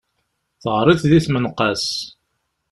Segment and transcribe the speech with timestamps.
[0.61, 1.85] Teɣriḍ di tmenqas.